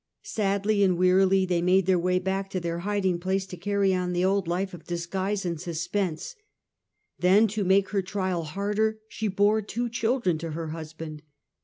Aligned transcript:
Sadly 0.23 0.81
and 0.83 0.97
wearily 0.97 1.45
they 1.45 1.61
made 1.61 1.85
their 1.85 1.99
way 1.99 2.17
back 2.17 2.49
to 2.49 2.59
their 2.59 2.79
hiding 2.79 3.19
place, 3.19 3.45
to 3.45 3.55
carry 3.55 3.93
on 3.93 4.13
the 4.13 4.25
old 4.25 4.47
life 4.47 4.73
of 4.73 4.85
disguise 4.87 5.45
and 5.45 5.57
of 5.57 5.61
suspense. 5.61 6.35
Then, 7.19 7.45
to 7.49 7.63
make 7.63 7.89
her 7.89 8.01
trial 8.01 8.41
harder, 8.45 8.97
she 9.09 9.27
bore 9.27 9.61
two 9.61 9.89
children 9.89 10.39
to 10.39 10.53
her 10.53 10.69
husband. 10.69 11.21